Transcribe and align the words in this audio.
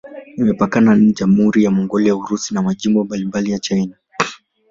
Imepakana 0.37 0.95
na 0.95 1.11
Jamhuri 1.11 1.63
ya 1.63 1.71
Mongolia, 1.71 2.15
Urusi 2.15 2.53
na 2.53 2.61
majimbo 2.61 3.03
mbalimbali 3.03 3.51
ya 3.51 3.59
China. 3.59 3.95